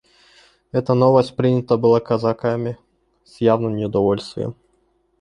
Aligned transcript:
Эта 0.71 0.95
новость 0.95 1.35
принята 1.35 1.77
была 1.77 1.99
казаками 1.99 2.79
с 3.23 3.39
явным 3.39 3.75
неудовольствием. 3.75 4.55